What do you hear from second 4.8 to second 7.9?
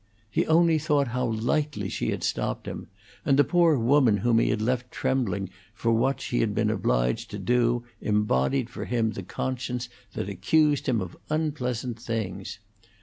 trembling for what she had been obliged to do